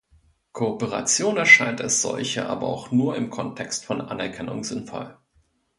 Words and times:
Kooperation 0.51 1.37
erscheint 1.37 1.79
als 1.79 2.01
solche 2.01 2.47
aber 2.49 2.65
auch 2.65 2.89
nur 2.91 3.15
im 3.17 3.29
Kontext 3.29 3.85
von 3.85 4.01
Anerkennung 4.01 4.63
sinnvoll. 4.63 5.15